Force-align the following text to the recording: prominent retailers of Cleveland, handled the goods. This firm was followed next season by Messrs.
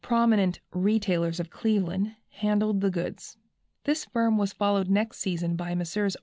prominent 0.01 0.59
retailers 0.71 1.39
of 1.39 1.51
Cleveland, 1.51 2.15
handled 2.29 2.81
the 2.81 2.89
goods. 2.89 3.37
This 3.83 4.03
firm 4.03 4.35
was 4.35 4.51
followed 4.51 4.89
next 4.89 5.19
season 5.19 5.55
by 5.55 5.75
Messrs. 5.75 6.17